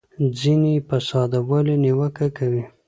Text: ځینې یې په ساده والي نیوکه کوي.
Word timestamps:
ځینې 0.39 0.71
یې 0.77 0.85
په 0.89 0.97
ساده 1.07 1.39
والي 1.49 1.75
نیوکه 1.83 2.27
کوي. 2.37 2.63